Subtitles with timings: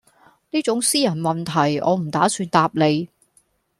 [0.49, 3.07] 呢種私人問題我唔打算答你